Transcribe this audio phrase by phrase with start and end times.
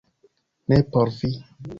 [0.71, 1.31] Ne por vi